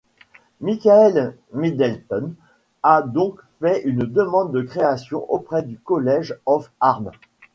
Michael 0.61 1.37
Middleton 1.53 2.33
a 2.81 3.03
donc 3.03 3.39
fait 3.59 3.83
une 3.85 3.99
demande 4.05 4.51
de 4.51 4.63
création 4.63 5.31
auprès 5.31 5.61
du 5.61 5.77
College 5.77 6.35
of 6.47 6.71
arms. 6.79 7.11